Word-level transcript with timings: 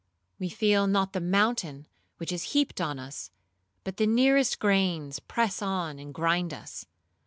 We 0.39 0.49
feel 0.49 0.87
not 0.87 1.13
the 1.13 1.19
mountain 1.21 1.85
which 2.17 2.31
is 2.31 2.53
heaped 2.53 2.81
on 2.81 2.97
us, 2.97 3.29
but 3.83 3.97
the 3.97 4.07
nearest 4.07 4.57
grains 4.57 5.19
press 5.19 5.61
on 5.61 5.99
and 5.99 6.11
grind 6.11 6.55
us. 6.55 6.87